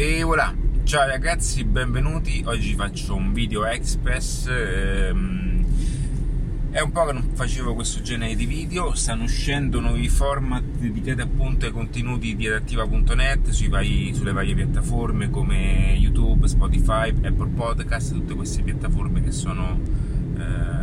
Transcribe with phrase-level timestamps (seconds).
[0.00, 0.54] E voilà,
[0.84, 2.40] ciao ragazzi, benvenuti.
[2.46, 4.46] Oggi faccio un video express.
[4.46, 5.64] Ehm,
[6.70, 8.94] è un po' che non facevo questo genere di video.
[8.94, 16.46] Stanno uscendo nuovi format dedicati appunto ai contenuti di adattiva.net sulle varie piattaforme come YouTube,
[16.46, 19.80] Spotify, Apple Podcast, tutte queste piattaforme che sono
[20.36, 20.77] ehm,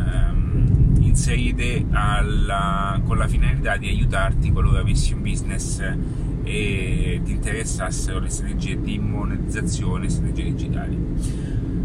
[1.16, 5.80] inserite alla, con la finalità di aiutarti qualora avessi un business
[6.44, 10.98] e ti interessassero le strategie di monetizzazione, strategie digitali.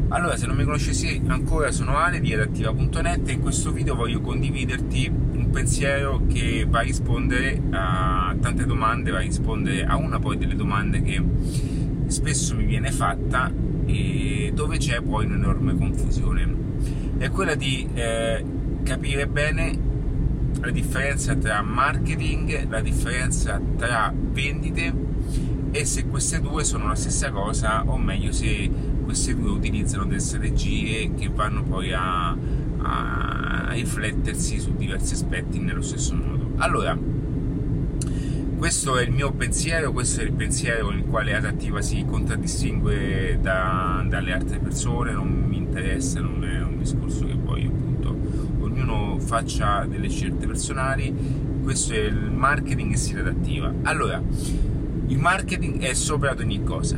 [0.10, 4.20] Allora, se non mi conoscessi ancora, sono Ale di adattiva.net e in questo video voglio
[4.20, 10.20] condividerti un pensiero che va a rispondere a tante domande, va a rispondere a una
[10.20, 11.24] poi delle domande che
[12.08, 13.50] spesso mi viene fatta
[13.86, 16.60] e dove c'è poi un'enorme confusione.
[17.18, 18.44] È quella di eh,
[18.84, 19.90] capire bene
[20.60, 24.94] la differenza tra marketing, la differenza tra vendite
[25.72, 28.70] e se queste due sono la stessa cosa o meglio se
[29.04, 32.36] queste due utilizzano delle strategie che vanno poi a,
[32.78, 36.52] a riflettersi su diversi aspetti nello stesso modo.
[36.58, 36.98] Allora,
[38.58, 43.40] questo è il mio pensiero, questo è il pensiero con il quale Adattiva si contraddistingue
[43.42, 47.72] da, dalle altre persone, non mi interessa, non è un discorso che voglio
[48.82, 51.14] ognuno faccia delle scelte personali,
[51.64, 53.72] questo è il marketing in stile adattiva.
[53.84, 54.22] Allora,
[55.08, 56.98] il marketing è sopra ad ogni cosa,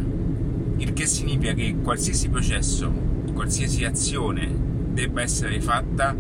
[0.78, 2.92] il che significa che qualsiasi processo,
[3.34, 4.50] qualsiasi azione
[4.92, 6.16] debba essere fatta,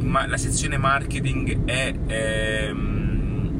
[0.00, 3.50] ma- la sezione marketing è ehm,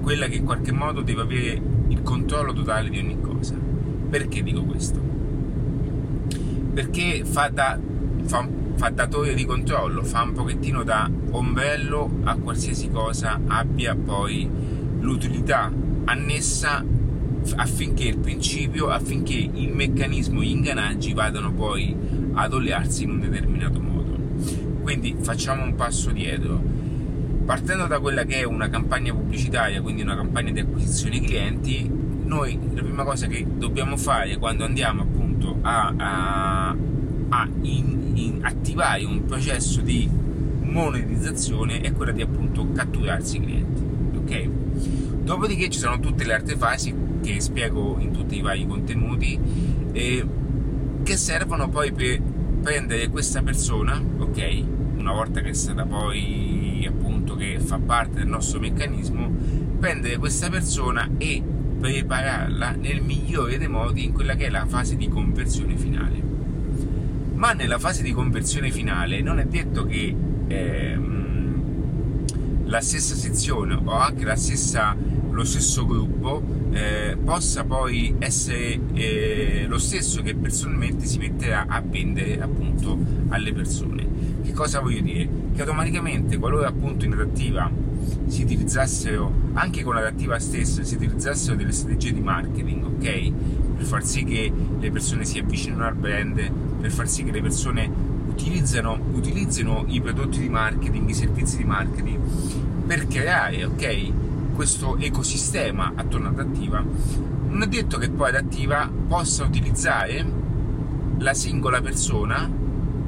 [0.00, 3.54] quella che in qualche modo deve avere il controllo totale di ogni cosa.
[4.08, 5.00] Perché dico questo?
[6.72, 7.78] Perché fa da
[8.26, 13.96] fa un fa datore di controllo, fa un pochettino da ombrello a qualsiasi cosa abbia
[13.96, 14.48] poi
[15.00, 15.72] l'utilità
[16.04, 16.84] annessa
[17.56, 21.94] affinché il principio, affinché il meccanismo, gli ingranaggi vadano poi
[22.34, 24.18] ad olearsi in un determinato modo.
[24.82, 26.74] Quindi facciamo un passo dietro.
[27.44, 31.88] Partendo da quella che è una campagna pubblicitaria, quindi una campagna di acquisizione clienti,
[32.24, 36.76] noi la prima cosa che dobbiamo fare quando andiamo appunto a, a
[37.28, 40.08] a in, in attivare un processo di
[40.60, 43.82] monetizzazione è quella di appunto catturarsi i clienti.
[44.16, 44.48] Ok?
[45.22, 49.38] Dopodiché ci sono tutte le altre fasi che spiego in tutti i vari contenuti
[49.92, 50.26] eh,
[51.02, 52.20] che servono poi per
[52.62, 54.62] prendere questa persona, ok?
[54.98, 59.32] Una volta che è stata poi appunto che fa parte del nostro meccanismo,
[59.78, 61.42] prendere questa persona e
[61.78, 66.25] prepararla nel migliore dei modi in quella che è la fase di conversione finale
[67.36, 70.14] ma nella fase di conversione finale non è detto che
[70.46, 72.24] ehm,
[72.64, 74.96] la stessa sezione o anche stessa,
[75.30, 76.42] lo stesso gruppo
[76.72, 82.98] eh, possa poi essere eh, lo stesso che personalmente si metterà a vendere appunto
[83.28, 84.06] alle persone.
[84.42, 85.28] Che cosa voglio dire?
[85.54, 87.70] Che automaticamente qualora appunto in adattiva
[88.26, 93.32] si utilizzassero anche con l'adattiva stessa si utilizzassero delle strategie di marketing, ok?
[93.76, 96.50] Per far sì che le persone si avvicinino al brand,
[96.80, 97.90] per far sì che le persone
[98.28, 102.18] utilizzino, utilizzino i prodotti di marketing, i servizi di marketing
[102.86, 106.84] per creare ok, questo ecosistema attorno ad Attiva.
[107.48, 110.24] Non è detto che poi Adattiva possa utilizzare
[111.18, 112.50] la singola persona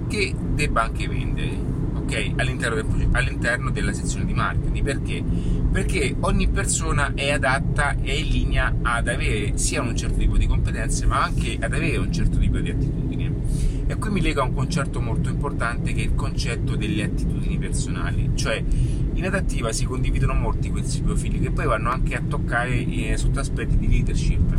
[0.08, 1.76] che debba anche vendere
[2.08, 4.82] ok all'interno, del, all'interno della sezione di marketing.
[4.82, 5.24] Perché?
[5.70, 10.46] perché ogni persona è adatta e in linea ad avere sia un certo tipo di
[10.46, 13.32] competenze ma anche ad avere un certo tipo di attitudini
[13.86, 18.30] e qui mi lega un concetto molto importante che è il concetto delle attitudini personali.
[18.34, 18.62] Cioè
[19.14, 23.40] in adattiva si condividono molti questi profili che poi vanno anche a toccare eh, sotto
[23.40, 24.54] aspetti di leadership.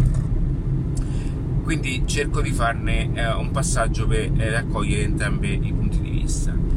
[1.64, 6.69] Quindi cerco di farne eh, un passaggio per eh, raccogliere entrambi i punti di vista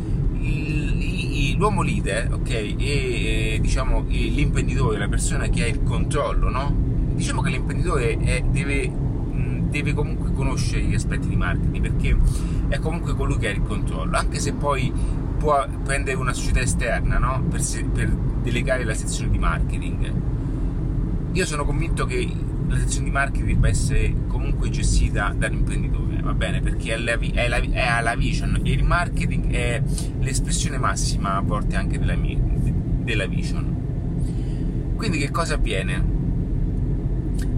[1.56, 6.74] l'uomo leader, ok, e, diciamo l'imprenditore, la persona che ha il controllo, no?
[7.14, 8.90] Diciamo che l'imprenditore è, deve,
[9.70, 12.16] deve, comunque conoscere gli aspetti di marketing perché
[12.68, 14.92] è comunque colui che ha il controllo, anche se poi
[15.38, 17.42] può prendere una società esterna, no?
[17.48, 17.60] Per,
[17.92, 18.08] per
[18.42, 20.12] delegare la sezione di marketing.
[21.32, 22.30] Io sono convinto che
[22.72, 26.60] la sezione di marketing debba essere comunque gestita dall'imprenditore, va bene?
[26.60, 29.82] Perché è, la, è, la, è alla vision e il marketing è
[30.20, 34.94] l'espressione massima a volte anche della, della vision.
[34.96, 36.20] Quindi che cosa avviene?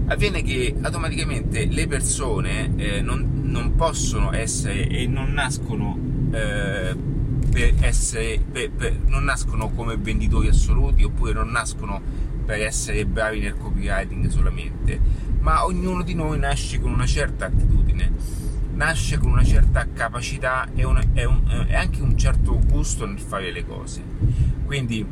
[0.07, 5.97] Avviene che automaticamente le persone eh, non, non, possono essere e non nascono
[6.31, 6.95] eh,
[7.49, 12.01] per essere per, per, non nascono come venditori assoluti oppure non nascono
[12.45, 14.99] per essere bravi nel copywriting solamente,
[15.39, 18.11] ma ognuno di noi nasce con una certa attitudine,
[18.73, 23.19] nasce con una certa capacità e, una, e, un, e anche un certo gusto nel
[23.19, 24.03] fare le cose.
[24.65, 25.05] Quindi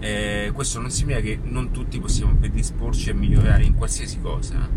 [0.00, 4.68] eh, questo non significa che non tutti possiamo predisporci a migliorare in qualsiasi cosa,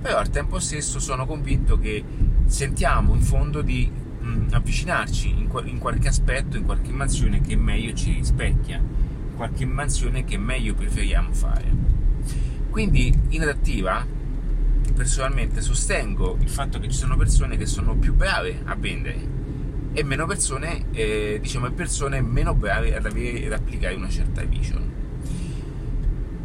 [0.00, 2.02] però al tempo stesso sono convinto che
[2.46, 3.90] sentiamo in fondo di
[4.20, 8.82] mh, avvicinarci in, in, qualche aspetto, in qualche mansione che meglio ci rispecchia,
[9.40, 11.64] qualche mansione che meglio preferiamo fare.
[12.68, 14.06] Quindi in adattiva
[14.94, 19.38] personalmente sostengo il fatto che ci sono persone che sono più brave a vendere
[19.94, 24.92] e meno persone, eh, diciamo, persone meno brave ad avere ed applicare una certa vision.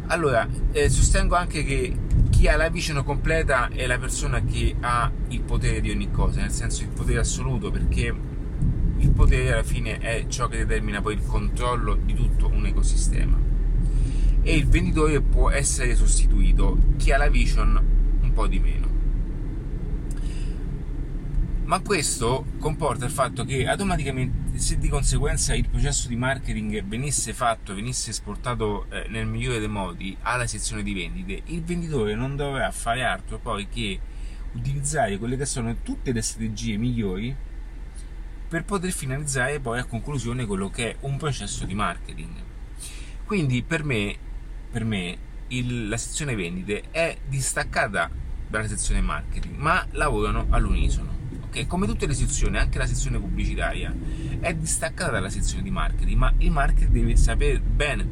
[0.06, 1.94] Allora, eh, sostengo anche che
[2.30, 6.40] chi ha la vision completa è la persona che ha il potere di ogni cosa,
[6.40, 8.14] nel senso il potere assoluto, perché
[8.98, 13.38] il potere alla fine è ciò che determina poi il controllo di tutto un ecosistema.
[14.42, 17.80] E il venditore può essere sostituito, chi ha la vision
[18.20, 18.94] un po' di meno.
[21.64, 27.32] Ma questo comporta il fatto che automaticamente, se di conseguenza il processo di marketing venisse
[27.32, 32.36] fatto, venisse esportato eh, nel migliore dei modi alla sezione di vendite, il venditore non
[32.36, 33.98] dovrà fare altro poi che
[34.52, 37.34] utilizzare quelle che sono tutte le strategie migliori
[38.56, 42.32] per poter finalizzare poi a conclusione quello che è un processo di marketing.
[43.26, 44.16] Quindi per me,
[44.70, 45.18] per me
[45.48, 48.08] il, la sezione vendite è distaccata
[48.48, 51.14] dalla sezione marketing, ma lavorano all'unisono
[51.50, 53.94] che come tutte le sezioni, anche la sezione pubblicitaria,
[54.40, 58.08] è distaccata dalla sezione di marketing, ma il marketing deve sapere bene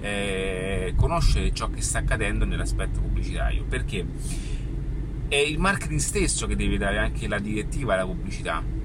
[0.00, 4.04] eh, conoscere ciò che sta accadendo nell'aspetto pubblicitario, perché
[5.28, 8.82] è il marketing stesso che deve dare anche la direttiva alla pubblicità,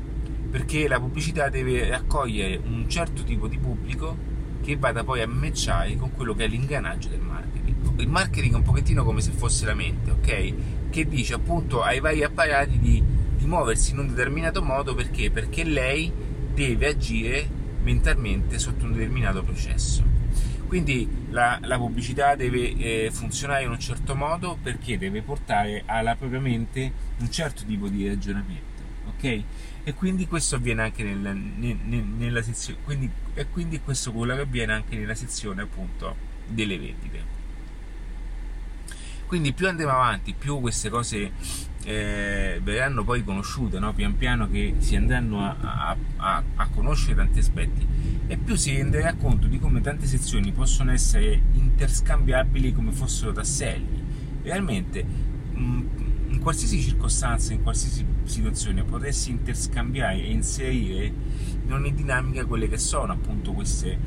[0.49, 4.27] perché la pubblicità deve raccogliere un certo tipo di pubblico
[4.61, 7.99] che vada poi a matchare con quello che è l'ingranaggio del marketing.
[7.99, 10.53] Il marketing è un pochettino come se fosse la mente, ok?
[10.89, 15.31] Che dice appunto ai vari apparati di di muoversi in un determinato modo perché?
[15.31, 16.11] Perché lei
[16.53, 17.47] deve agire
[17.81, 20.03] mentalmente sotto un determinato processo.
[20.67, 26.15] Quindi la, la pubblicità deve eh, funzionare in un certo modo perché deve portare alla
[26.15, 28.68] propria mente un certo tipo di ragionamento,
[29.15, 29.43] ok?
[29.83, 34.41] E quindi questo avviene anche nel, nel, nella sezione, quindi, e quindi questo quello che
[34.41, 36.15] avviene anche nella sezione appunto
[36.47, 37.37] delle vendite.
[39.25, 41.31] Quindi più andiamo avanti, più queste cose
[41.83, 43.93] eh, verranno poi conosciute, no?
[43.93, 47.85] pian piano che si andranno a, a, a, conoscere tanti aspetti,
[48.27, 54.03] e più si renderà conto di come tante sezioni possono essere interscambiabili come fossero tasselli.
[54.41, 55.83] Realmente, mh,
[56.39, 61.13] in qualsiasi circostanza, in qualsiasi situazione, potresti interscambiare e inserire
[61.65, 63.99] in ogni dinamica quelle che sono appunto queste,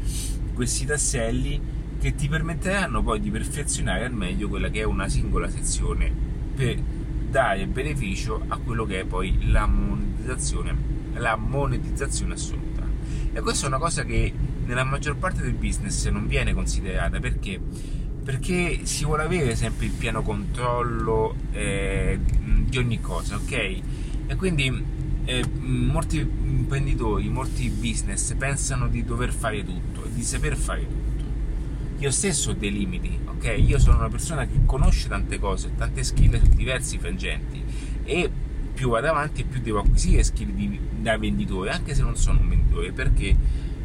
[0.55, 1.61] questi tasselli
[2.00, 6.11] che ti permetteranno poi di perfezionare al meglio quella che è una singola sezione
[6.55, 6.81] per
[7.29, 10.75] dare beneficio a quello che è poi la monetizzazione,
[11.14, 12.82] la monetizzazione assoluta.
[13.31, 14.32] E questa è una cosa che
[14.64, 17.61] nella maggior parte del business non viene considerata perché
[18.23, 22.20] perché si vuole avere sempre il pieno controllo eh,
[22.82, 23.52] ogni cosa, ok?
[24.26, 24.84] E quindi
[25.25, 31.12] eh, molti imprenditori, molti business pensano di dover fare tutto, di saper fare tutto
[32.02, 33.55] io stesso ho dei limiti, ok?
[33.58, 37.62] Io sono una persona che conosce tante cose, tante skill su diversi frangenti
[38.02, 38.29] e
[38.75, 42.49] più vado avanti più devo acquisire skill di, da venditore, anche se non sono un
[42.49, 43.37] venditore, perché?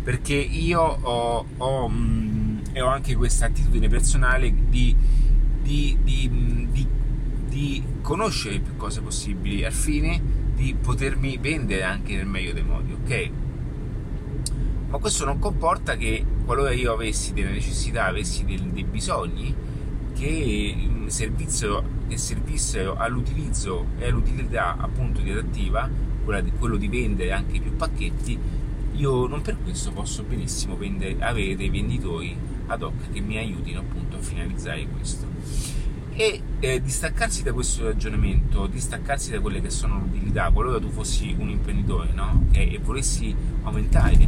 [0.03, 4.95] Perché io ho, ho, mh, mm, ho anche questa attitudine personale di,
[5.61, 6.87] di, di,
[7.47, 10.21] di conoscere più cose possibili al fine
[10.53, 13.31] di potermi vendere anche nel meglio dei modi, ok?
[14.89, 19.53] Ma questo non comporta che qualora io avessi delle necessità, avessi dei, dei bisogni
[20.15, 20.75] che
[21.07, 25.89] servissero, che servissero all'utilizzo e all'utilità appunto di adattiva,
[26.41, 28.39] di, quello di vendere anche più pacchetti,
[28.93, 32.35] io non per questo posso benissimo vendere, avere dei venditori
[32.67, 35.76] ad hoc che mi aiutino appunto a finalizzare questo.
[36.19, 40.89] E eh, distaccarsi da questo ragionamento, distaccarsi da quelle che sono le utilità, qualora tu
[40.89, 42.45] fossi un imprenditore no?
[42.49, 42.73] okay?
[42.73, 44.27] e volessi aumentare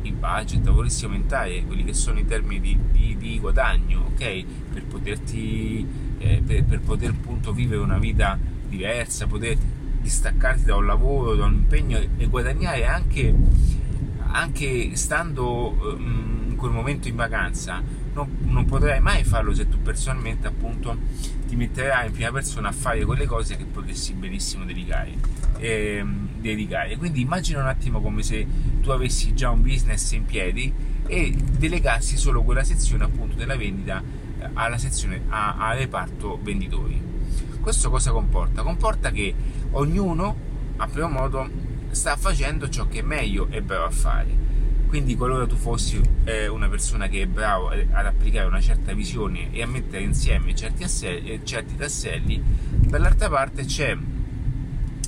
[0.00, 4.44] il budget, volessi aumentare quelli che sono i termini di, di, di guadagno, ok?
[4.72, 5.86] Per poterti,
[6.20, 9.58] eh, per, per, poter appunto vivere una vita diversa, poter
[10.00, 13.34] distaccarti da un lavoro, da un impegno e guadagnare anche,
[14.32, 17.82] anche stando um, in quel momento in vacanza,
[18.14, 20.96] non, non potrai mai farlo se tu personalmente appunto
[21.46, 26.04] ti metterai in prima persona a fare quelle cose che potresti benissimo dedicare eh,
[26.38, 26.96] dedicare.
[26.96, 28.46] Quindi immagina un attimo come se
[28.80, 30.72] tu avessi già un business in piedi
[31.06, 34.02] e delegassi solo quella sezione appunto della vendita
[34.38, 37.12] eh, alla sezione a, a reparto venditori.
[37.60, 38.62] Questo cosa comporta?
[38.62, 39.34] Comporta che
[39.70, 40.36] ognuno,
[40.76, 41.48] a primo modo,
[41.90, 44.43] sta facendo ciò che è meglio e bravo a fare.
[44.94, 49.52] Quindi qualora tu fossi eh, una persona che è bravo ad applicare una certa visione
[49.52, 52.40] e a mettere insieme certi, asselli, eh, certi tasselli,
[52.78, 53.98] dall'altra parte c'è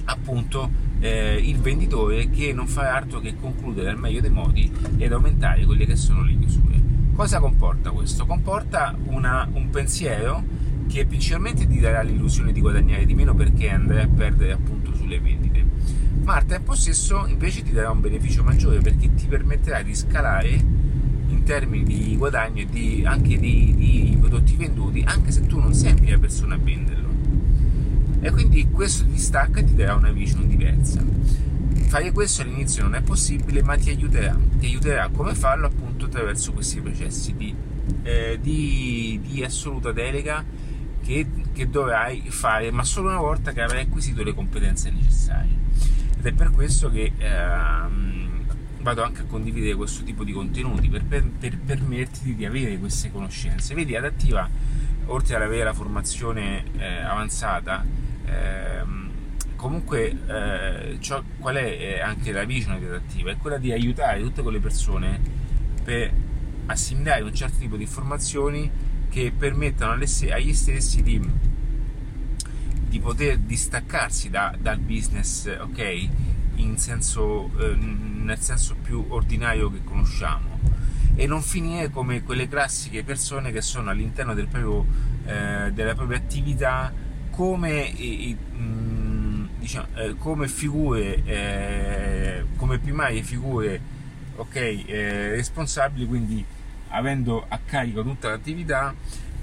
[0.07, 5.13] appunto eh, il venditore che non fa altro che concludere al meglio dei modi ed
[5.13, 6.83] aumentare quelle che sono le chiusure.
[7.15, 8.27] Cosa comporta questo?
[8.27, 10.43] Comporta una, un pensiero
[10.89, 15.21] che principalmente ti darà l'illusione di guadagnare di meno perché andrai a perdere appunto sulle
[15.21, 15.65] vendite,
[16.27, 20.49] ma al tempo stesso invece ti darà un beneficio maggiore perché ti permetterà di scalare
[20.49, 25.73] in termini di guadagno e di, anche di, di prodotti venduti anche se tu non
[25.73, 27.09] sei in prima persona a venderlo.
[28.19, 31.01] E quindi questo ti stacca e ti darà una vision diversa.
[31.87, 36.53] Fare questo all'inizio non è possibile, ma ti aiuterà, ti aiuterà come farlo appunto attraverso
[36.53, 37.55] questi processi di,
[38.03, 40.45] eh, di, di assoluta delega
[41.05, 45.66] che, che, dovrai fare, ma solo una volta che avrai acquisito le competenze necessarie.
[46.19, 48.45] Ed è per questo che ehm,
[48.81, 53.11] vado anche a condividere questo tipo di contenuti per, per, per permetterti di avere queste
[53.11, 53.75] conoscenze.
[53.75, 54.49] Vedi, adattiva,
[55.07, 57.85] oltre ad avere la formazione eh, avanzata,
[58.25, 59.11] ehm,
[59.57, 63.31] comunque eh, ciò, qual è anche la visione di adattiva?
[63.31, 65.21] È quella di aiutare tutte quelle persone
[65.83, 66.13] per
[66.67, 68.71] assimilare un certo tipo di informazioni
[69.09, 71.21] che permettano agli stessi di,
[72.97, 76.09] di poter distaccarsi da, dal business, ok?
[76.77, 80.59] Senso, eh, nel senso più ordinario che conosciamo
[81.15, 84.85] e non finire come quelle classiche persone che sono all'interno del proprio,
[85.27, 86.93] eh, della propria attività
[87.31, 88.37] come eh,
[89.59, 93.81] diciamo, eh, come figure, eh, come primarie figure
[94.37, 96.45] okay, eh, responsabili, quindi
[96.89, 98.95] avendo a carico tutta l'attività,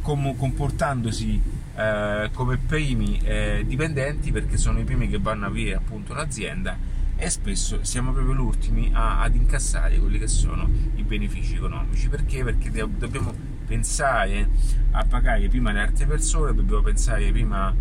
[0.04, 1.42] com- comportandosi
[1.76, 6.78] eh, come primi eh, dipendenti perché sono i primi che vanno a avere appunto un'azienda
[7.16, 12.10] e spesso siamo proprio gli ultimi a, ad incassare quelli che sono i benefici economici.
[12.10, 12.44] Perché?
[12.44, 13.34] Perché dobbiamo
[13.66, 14.50] pensare
[14.92, 17.74] a pagare prima le altre persone, dobbiamo pensare prima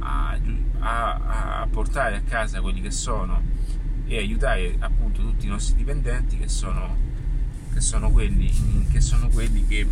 [0.00, 0.38] a,
[0.78, 3.42] a, a, portare a casa quelli che sono
[4.06, 6.96] e aiutare appunto tutti i nostri dipendenti che sono,
[7.74, 8.50] che sono quelli,
[8.90, 9.86] che, sono quelli che,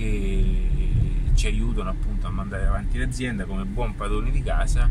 [0.00, 4.90] che ci aiutano appunto a mandare avanti l'azienda come buon padroni di casa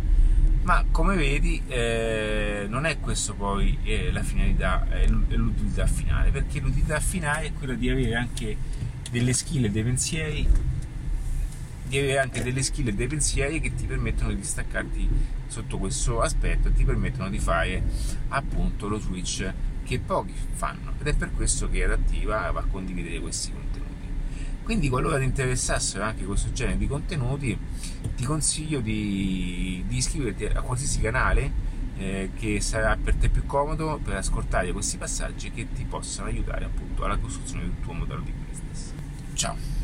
[0.62, 6.60] ma come vedi eh, non è questo poi eh, la finalità è l'utilità finale perché
[6.60, 8.56] l'utilità finale è quella di avere anche
[9.10, 10.48] delle skill e dei pensieri
[11.88, 15.10] di avere anche delle skill e dei pensieri che ti permettono di staccarti
[15.48, 17.82] sotto questo aspetto e ti permettono di fare
[18.28, 19.52] appunto lo switch
[19.84, 23.69] che pochi fanno ed è per questo che Adattiva va a condividere questi contenuti.
[24.70, 27.58] Quindi qualora ti interessassero anche questo genere di contenuti
[28.16, 31.52] ti consiglio di, di iscriverti a qualsiasi canale
[31.98, 36.66] eh, che sarà per te più comodo per ascoltare questi passaggi che ti possano aiutare
[36.66, 38.94] appunto alla costruzione del tuo modello di business.
[39.34, 39.79] Ciao!